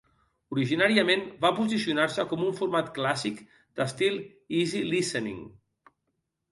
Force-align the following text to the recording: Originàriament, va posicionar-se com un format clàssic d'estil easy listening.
Originàriament, 0.53 1.21
va 1.45 1.51
posicionar-se 1.59 2.25
com 2.33 2.47
un 2.47 2.57
format 2.63 2.91
clàssic 2.97 3.45
d'estil 3.79 4.19
easy 4.63 4.85
listening. 4.97 5.43